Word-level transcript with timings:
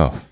tough. 0.00 0.29